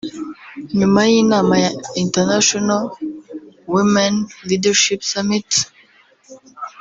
nyuma 0.77 0.99
y'inama 1.09 1.55
ya 1.63 1.71
'International 2.03 2.83
Women 3.73 4.13
Leadership 4.47 4.99
Summit' 5.11 5.51